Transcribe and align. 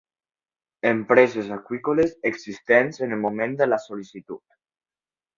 Empreses 0.91 1.51
aqüícoles 1.57 2.15
existents 2.29 3.01
en 3.07 3.13
el 3.17 3.21
moment 3.27 3.53
de 3.59 3.67
la 3.69 3.79
sol·licitud. 3.85 4.41